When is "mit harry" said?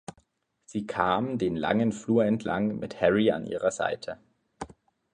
2.79-3.29